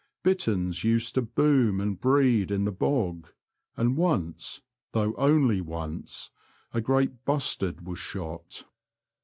[0.23, 3.27] Bitterns used to boom and breed in the bog,
[3.77, 4.61] and once,
[4.93, 6.31] though only once,
[6.73, 8.65] a great bustard was shot.